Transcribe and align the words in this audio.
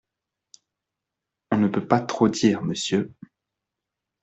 On 1.51 1.57
ne 1.57 1.67
peut 1.67 1.85
pas 1.87 1.99
trop 1.99 2.27
dire, 2.27 2.63
monsieur. 2.63 3.13